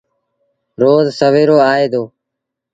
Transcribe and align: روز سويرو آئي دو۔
روز 0.81 1.05
سويرو 1.19 1.57
آئي 1.71 1.85
دو۔ 1.91 2.03